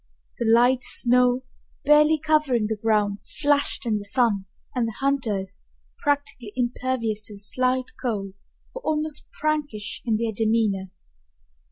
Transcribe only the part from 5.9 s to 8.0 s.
practically impervious to the slight